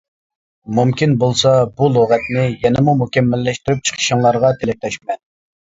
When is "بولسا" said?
1.23-1.51